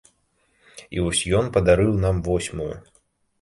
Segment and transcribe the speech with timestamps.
[0.97, 2.73] І вось ён падарыў нам восьмую.